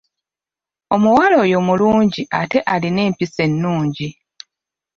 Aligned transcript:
Omuwala 0.95 1.35
oyo 1.45 1.59
mulungi 1.67 2.21
ate 2.41 2.59
alina 2.73 3.01
empisa 3.07 3.41
ennungi. 3.49 4.09